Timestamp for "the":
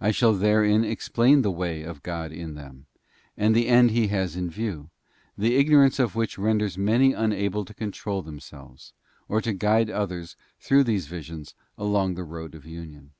1.42-1.50, 3.54-3.68, 5.36-5.54, 12.14-12.24